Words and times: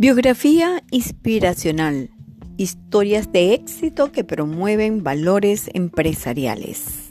Biografía 0.00 0.84
inspiracional. 0.92 2.10
Historias 2.56 3.32
de 3.32 3.52
éxito 3.54 4.12
que 4.12 4.22
promueven 4.22 5.02
valores 5.02 5.68
empresariales. 5.74 7.07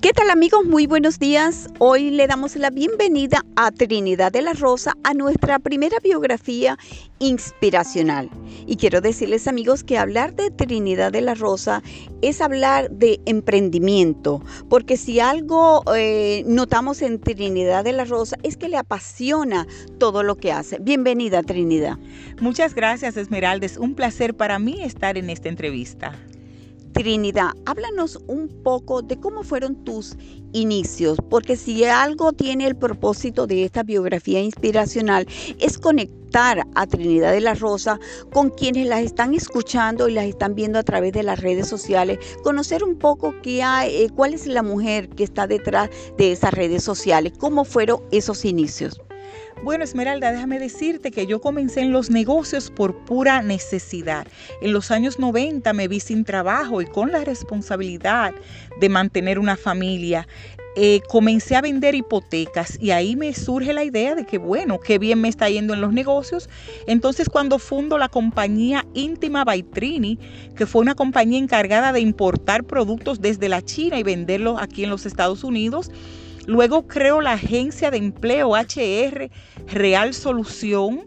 ¿Qué 0.00 0.14
tal 0.14 0.30
amigos? 0.30 0.64
Muy 0.64 0.86
buenos 0.86 1.18
días. 1.18 1.68
Hoy 1.78 2.08
le 2.08 2.26
damos 2.26 2.56
la 2.56 2.70
bienvenida 2.70 3.44
a 3.54 3.70
Trinidad 3.70 4.32
de 4.32 4.40
la 4.40 4.54
Rosa 4.54 4.96
a 5.04 5.12
nuestra 5.12 5.58
primera 5.58 5.98
biografía 6.02 6.78
inspiracional. 7.18 8.30
Y 8.66 8.76
quiero 8.76 9.02
decirles 9.02 9.46
amigos 9.46 9.84
que 9.84 9.98
hablar 9.98 10.34
de 10.34 10.50
Trinidad 10.50 11.12
de 11.12 11.20
la 11.20 11.34
Rosa 11.34 11.82
es 12.22 12.40
hablar 12.40 12.90
de 12.90 13.20
emprendimiento, 13.26 14.42
porque 14.70 14.96
si 14.96 15.20
algo 15.20 15.82
eh, 15.94 16.44
notamos 16.46 17.02
en 17.02 17.20
Trinidad 17.20 17.84
de 17.84 17.92
la 17.92 18.06
Rosa 18.06 18.38
es 18.42 18.56
que 18.56 18.70
le 18.70 18.78
apasiona 18.78 19.66
todo 19.98 20.22
lo 20.22 20.36
que 20.36 20.50
hace. 20.50 20.78
Bienvenida 20.80 21.42
Trinidad. 21.42 21.98
Muchas 22.40 22.74
gracias 22.74 23.18
Esmeralda, 23.18 23.66
es 23.66 23.76
un 23.76 23.94
placer 23.94 24.34
para 24.34 24.58
mí 24.58 24.82
estar 24.82 25.18
en 25.18 25.28
esta 25.28 25.50
entrevista. 25.50 26.18
Trinidad, 27.00 27.52
háblanos 27.64 28.18
un 28.26 28.46
poco 28.62 29.00
de 29.00 29.18
cómo 29.18 29.42
fueron 29.42 29.74
tus 29.86 30.18
inicios, 30.52 31.16
porque 31.30 31.56
si 31.56 31.82
algo 31.86 32.34
tiene 32.34 32.66
el 32.66 32.76
propósito 32.76 33.46
de 33.46 33.64
esta 33.64 33.82
biografía 33.82 34.38
inspiracional 34.42 35.26
es 35.58 35.78
conectar 35.78 36.62
a 36.74 36.86
Trinidad 36.86 37.32
de 37.32 37.40
la 37.40 37.54
Rosa 37.54 37.98
con 38.34 38.50
quienes 38.50 38.86
las 38.86 39.00
están 39.00 39.32
escuchando 39.32 40.10
y 40.10 40.12
las 40.12 40.26
están 40.26 40.54
viendo 40.54 40.78
a 40.78 40.82
través 40.82 41.14
de 41.14 41.22
las 41.22 41.40
redes 41.40 41.68
sociales, 41.68 42.18
conocer 42.42 42.84
un 42.84 42.98
poco 42.98 43.34
qué 43.42 43.62
hay, 43.62 44.04
eh, 44.04 44.10
cuál 44.14 44.34
es 44.34 44.46
la 44.46 44.62
mujer 44.62 45.08
que 45.08 45.24
está 45.24 45.46
detrás 45.46 45.88
de 46.18 46.32
esas 46.32 46.52
redes 46.52 46.84
sociales, 46.84 47.32
cómo 47.38 47.64
fueron 47.64 48.02
esos 48.10 48.44
inicios. 48.44 49.00
Bueno, 49.62 49.84
Esmeralda, 49.84 50.32
déjame 50.32 50.58
decirte 50.58 51.10
que 51.10 51.26
yo 51.26 51.40
comencé 51.40 51.80
en 51.80 51.92
los 51.92 52.10
negocios 52.10 52.70
por 52.70 52.96
pura 53.04 53.42
necesidad. 53.42 54.26
En 54.62 54.72
los 54.72 54.90
años 54.90 55.18
90 55.18 55.72
me 55.72 55.88
vi 55.88 56.00
sin 56.00 56.24
trabajo 56.24 56.80
y 56.80 56.86
con 56.86 57.12
la 57.12 57.24
responsabilidad 57.24 58.32
de 58.80 58.88
mantener 58.88 59.38
una 59.38 59.56
familia. 59.56 60.26
Eh, 60.76 61.00
comencé 61.08 61.56
a 61.56 61.60
vender 61.60 61.96
hipotecas 61.96 62.78
y 62.80 62.92
ahí 62.92 63.16
me 63.16 63.34
surge 63.34 63.72
la 63.72 63.82
idea 63.82 64.14
de 64.14 64.24
que, 64.24 64.38
bueno, 64.38 64.78
qué 64.78 65.00
bien 65.00 65.20
me 65.20 65.28
está 65.28 65.50
yendo 65.50 65.74
en 65.74 65.80
los 65.80 65.92
negocios. 65.92 66.48
Entonces, 66.86 67.28
cuando 67.28 67.58
fundo 67.58 67.98
la 67.98 68.08
compañía 68.08 68.86
Íntima 68.94 69.44
Baitrini, 69.44 70.18
que 70.54 70.66
fue 70.66 70.80
una 70.80 70.94
compañía 70.94 71.40
encargada 71.40 71.92
de 71.92 72.00
importar 72.00 72.62
productos 72.64 73.20
desde 73.20 73.48
la 73.48 73.62
China 73.62 73.98
y 73.98 74.04
venderlos 74.04 74.62
aquí 74.62 74.84
en 74.84 74.90
los 74.90 75.06
Estados 75.06 75.42
Unidos, 75.42 75.90
Luego 76.46 76.86
creo 76.86 77.20
la 77.20 77.32
agencia 77.32 77.90
de 77.90 77.98
empleo 77.98 78.54
HR 78.56 79.30
Real 79.66 80.14
Solución 80.14 81.06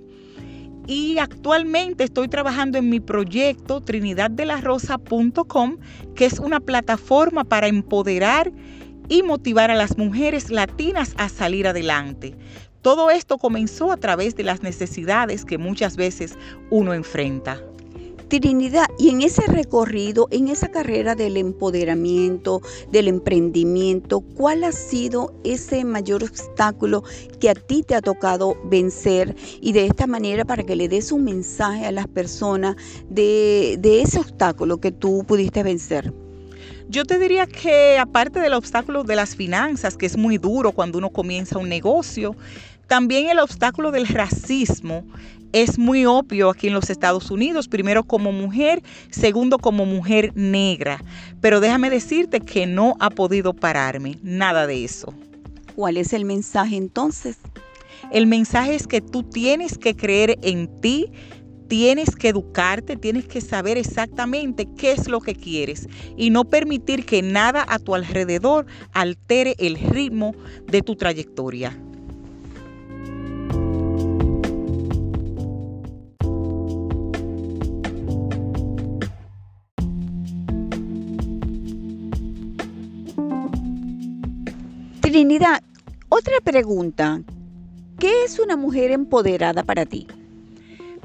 y 0.85 1.17
actualmente 1.17 2.03
estoy 2.03 2.27
trabajando 2.27 2.77
en 2.77 2.89
mi 2.89 2.99
proyecto 2.99 3.81
trinidaddelarosa.com, 3.81 5.77
que 6.15 6.25
es 6.25 6.39
una 6.39 6.59
plataforma 6.59 7.45
para 7.45 7.67
empoderar 7.67 8.51
y 9.09 9.23
motivar 9.23 9.71
a 9.71 9.75
las 9.75 9.97
mujeres 9.97 10.49
latinas 10.49 11.13
a 11.17 11.29
salir 11.29 11.67
adelante. 11.67 12.35
Todo 12.81 13.09
esto 13.09 13.37
comenzó 13.37 13.91
a 13.93 13.97
través 13.97 14.35
de 14.35 14.43
las 14.43 14.61
necesidades 14.61 15.45
que 15.45 15.57
muchas 15.57 15.95
veces 15.95 16.37
uno 16.69 16.93
enfrenta. 16.93 17.61
Trinidad, 18.39 18.87
y 18.97 19.09
en 19.09 19.21
ese 19.21 19.43
recorrido, 19.43 20.27
en 20.31 20.47
esa 20.47 20.69
carrera 20.69 21.13
del 21.13 21.37
empoderamiento, 21.37 22.63
del 22.91 23.07
emprendimiento, 23.07 24.21
¿cuál 24.21 24.63
ha 24.63 24.71
sido 24.71 25.35
ese 25.43 25.85
mayor 25.85 26.23
obstáculo 26.23 27.03
que 27.39 27.51
a 27.51 27.53
ti 27.53 27.83
te 27.83 27.93
ha 27.93 28.01
tocado 28.01 28.57
vencer? 28.65 29.35
Y 29.61 29.73
de 29.73 29.85
esta 29.85 30.07
manera 30.07 30.45
para 30.45 30.63
que 30.63 30.75
le 30.75 30.89
des 30.89 31.11
un 31.11 31.25
mensaje 31.25 31.85
a 31.85 31.91
las 31.91 32.07
personas 32.07 32.75
de, 33.07 33.77
de 33.79 34.01
ese 34.01 34.19
obstáculo 34.19 34.79
que 34.79 34.91
tú 34.91 35.23
pudiste 35.27 35.61
vencer. 35.61 36.11
Yo 36.89 37.05
te 37.05 37.17
diría 37.17 37.47
que 37.47 37.97
aparte 37.97 38.39
del 38.39 38.53
obstáculo 38.53 39.03
de 39.03 39.15
las 39.15 39.35
finanzas, 39.35 39.95
que 39.95 40.05
es 40.05 40.17
muy 40.17 40.37
duro 40.37 40.73
cuando 40.73 40.97
uno 40.97 41.11
comienza 41.11 41.57
un 41.57 41.69
negocio, 41.69 42.35
también 42.87 43.29
el 43.29 43.39
obstáculo 43.39 43.91
del 43.91 44.07
racismo 44.07 45.03
es 45.53 45.77
muy 45.77 46.05
obvio 46.05 46.49
aquí 46.49 46.67
en 46.67 46.73
los 46.73 46.89
Estados 46.89 47.31
Unidos, 47.31 47.67
primero 47.67 48.03
como 48.03 48.31
mujer, 48.31 48.81
segundo 49.11 49.59
como 49.59 49.85
mujer 49.85 50.31
negra. 50.35 50.99
Pero 51.41 51.59
déjame 51.59 51.89
decirte 51.89 52.41
que 52.41 52.65
no 52.65 52.95
ha 52.99 53.09
podido 53.11 53.53
pararme, 53.53 54.17
nada 54.23 54.67
de 54.67 54.83
eso. 54.83 55.13
¿Cuál 55.75 55.97
es 55.97 56.11
el 56.13 56.25
mensaje 56.25 56.75
entonces? 56.75 57.37
El 58.11 58.27
mensaje 58.27 58.75
es 58.75 58.87
que 58.87 58.99
tú 59.01 59.23
tienes 59.23 59.77
que 59.77 59.95
creer 59.95 60.37
en 60.41 60.67
ti, 60.81 61.11
tienes 61.67 62.15
que 62.15 62.29
educarte, 62.29 62.95
tienes 62.95 63.27
que 63.27 63.39
saber 63.39 63.77
exactamente 63.77 64.67
qué 64.77 64.91
es 64.91 65.07
lo 65.07 65.21
que 65.21 65.35
quieres 65.35 65.87
y 66.17 66.29
no 66.29 66.45
permitir 66.45 67.05
que 67.05 67.21
nada 67.21 67.65
a 67.67 67.79
tu 67.79 67.95
alrededor 67.95 68.65
altere 68.91 69.55
el 69.59 69.75
ritmo 69.75 70.35
de 70.67 70.81
tu 70.81 70.95
trayectoria. 70.95 71.77
Trinidad, 85.13 85.61
otra 86.09 86.33
pregunta. 86.43 87.21
¿Qué 87.99 88.23
es 88.23 88.39
una 88.39 88.57
mujer 88.57 88.89
empoderada 88.89 89.61
para 89.61 89.85
ti? 89.85 90.07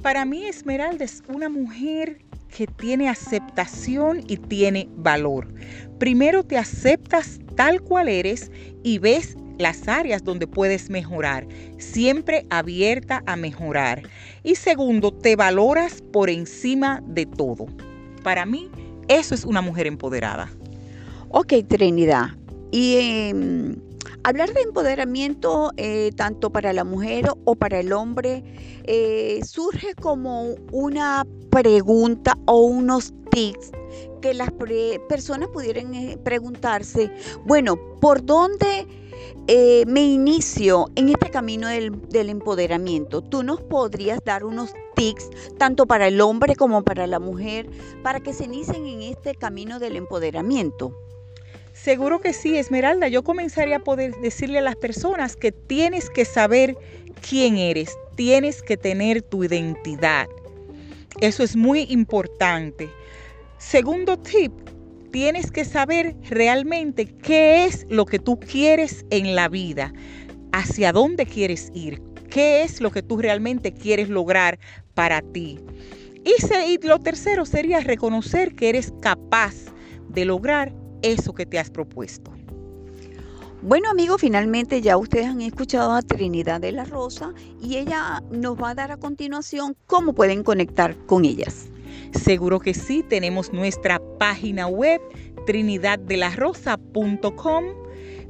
Para 0.00 0.24
mí 0.24 0.46
Esmeralda 0.46 1.04
es 1.04 1.22
una 1.28 1.50
mujer 1.50 2.24
que 2.48 2.66
tiene 2.66 3.10
aceptación 3.10 4.24
y 4.26 4.38
tiene 4.38 4.88
valor. 4.96 5.52
Primero 5.98 6.42
te 6.42 6.56
aceptas 6.56 7.38
tal 7.54 7.82
cual 7.82 8.08
eres 8.08 8.50
y 8.82 8.98
ves 8.98 9.36
las 9.58 9.86
áreas 9.88 10.24
donde 10.24 10.46
puedes 10.46 10.88
mejorar, 10.88 11.46
siempre 11.76 12.46
abierta 12.48 13.22
a 13.26 13.36
mejorar. 13.36 14.08
Y 14.42 14.54
segundo, 14.54 15.12
te 15.12 15.36
valoras 15.36 16.00
por 16.14 16.30
encima 16.30 17.02
de 17.08 17.26
todo. 17.26 17.66
Para 18.24 18.46
mí, 18.46 18.70
eso 19.08 19.34
es 19.34 19.44
una 19.44 19.60
mujer 19.60 19.86
empoderada. 19.86 20.50
Ok, 21.28 21.52
Trinidad. 21.68 22.28
Y 22.70 22.96
em, 22.96 23.76
Hablar 24.24 24.52
de 24.52 24.62
empoderamiento 24.62 25.70
eh, 25.76 26.10
tanto 26.16 26.50
para 26.50 26.72
la 26.72 26.84
mujer 26.84 27.30
o 27.44 27.54
para 27.54 27.78
el 27.80 27.92
hombre 27.92 28.42
eh, 28.84 29.40
surge 29.44 29.94
como 29.94 30.56
una 30.72 31.24
pregunta 31.50 32.36
o 32.46 32.62
unos 32.62 33.14
tips 33.30 33.70
que 34.20 34.34
las 34.34 34.50
personas 35.08 35.48
pudieran 35.48 35.94
eh, 35.94 36.18
preguntarse, 36.22 37.12
bueno, 37.46 37.76
¿por 38.00 38.24
dónde 38.24 38.86
me 39.86 40.02
inicio 40.02 40.86
en 40.94 41.08
este 41.08 41.30
camino 41.30 41.68
del, 41.68 42.28
empoderamiento? 42.28 43.22
¿Tú 43.22 43.42
nos 43.42 43.62
podrías 43.62 44.20
dar 44.24 44.44
unos 44.44 44.74
tips 44.94 45.30
tanto 45.58 45.86
para 45.86 46.08
el 46.08 46.20
hombre 46.20 46.54
como 46.54 46.82
para 46.82 47.06
la 47.06 47.18
mujer 47.18 47.70
para 48.02 48.20
que 48.20 48.34
se 48.34 48.44
inicien 48.44 48.86
en 48.86 49.02
este 49.02 49.34
camino 49.34 49.78
del 49.78 49.96
empoderamiento? 49.96 50.92
Seguro 51.82 52.20
que 52.20 52.32
sí, 52.32 52.56
Esmeralda. 52.56 53.06
Yo 53.06 53.22
comenzaría 53.22 53.76
a 53.76 53.84
poder 53.84 54.12
decirle 54.16 54.58
a 54.58 54.62
las 54.62 54.76
personas 54.76 55.36
que 55.36 55.52
tienes 55.52 56.10
que 56.10 56.24
saber 56.24 56.76
quién 57.28 57.56
eres, 57.56 57.96
tienes 58.16 58.62
que 58.62 58.76
tener 58.76 59.22
tu 59.22 59.44
identidad. 59.44 60.26
Eso 61.20 61.44
es 61.44 61.54
muy 61.54 61.86
importante. 61.88 62.88
Segundo 63.58 64.18
tip, 64.18 64.52
tienes 65.12 65.52
que 65.52 65.64
saber 65.64 66.16
realmente 66.28 67.06
qué 67.06 67.64
es 67.64 67.86
lo 67.88 68.06
que 68.06 68.18
tú 68.18 68.40
quieres 68.40 69.06
en 69.10 69.36
la 69.36 69.48
vida, 69.48 69.92
hacia 70.52 70.92
dónde 70.92 71.26
quieres 71.26 71.70
ir, 71.74 72.02
qué 72.28 72.62
es 72.62 72.80
lo 72.80 72.90
que 72.90 73.02
tú 73.02 73.18
realmente 73.18 73.72
quieres 73.72 74.08
lograr 74.08 74.58
para 74.94 75.22
ti. 75.22 75.60
Y, 76.24 76.86
lo 76.86 76.98
tercero 76.98 77.46
sería 77.46 77.80
reconocer 77.80 78.54
que 78.56 78.68
eres 78.68 78.92
capaz 79.00 79.54
de 80.08 80.24
lograr 80.24 80.72
eso 81.02 81.34
que 81.34 81.46
te 81.46 81.58
has 81.58 81.70
propuesto. 81.70 82.32
Bueno 83.60 83.90
amigos, 83.90 84.20
finalmente 84.20 84.80
ya 84.80 84.96
ustedes 84.96 85.26
han 85.26 85.40
escuchado 85.40 85.92
a 85.92 86.02
Trinidad 86.02 86.60
de 86.60 86.70
la 86.70 86.84
Rosa 86.84 87.32
y 87.60 87.76
ella 87.76 88.22
nos 88.30 88.56
va 88.56 88.70
a 88.70 88.74
dar 88.76 88.92
a 88.92 88.98
continuación 88.98 89.76
cómo 89.86 90.12
pueden 90.12 90.44
conectar 90.44 90.96
con 91.06 91.24
ellas. 91.24 91.66
Seguro 92.12 92.60
que 92.60 92.72
sí, 92.72 93.02
tenemos 93.02 93.52
nuestra 93.52 94.00
página 94.18 94.68
web 94.68 95.00
trinidaddelarosa.com. 95.46 97.64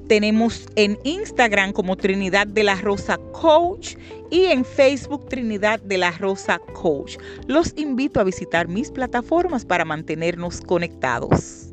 Tenemos 0.09 0.67
en 0.77 0.99
Instagram 1.05 1.73
como 1.73 1.97
Trinidad 1.97 2.47
de 2.47 2.65
la 2.65 2.77
Rosa 2.77 3.19
Coach 3.33 3.97
y 4.31 4.47
en 4.47 4.65
Facebook 4.65 5.29
Trinidad 5.29 5.79
de 5.81 5.99
la 5.99 6.13
Rosa 6.13 6.59
Coach. 6.73 7.19
Los 7.47 7.75
invito 7.77 8.19
a 8.19 8.25
visitar 8.25 8.69
mis 8.69 8.91
plataformas 8.91 9.67
para 9.67 9.85
mantenernos 9.85 10.63
conectados. 10.63 11.68